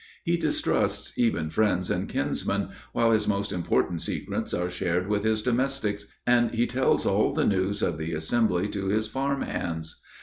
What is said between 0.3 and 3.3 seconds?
distrusts even friends and kinsmen, while his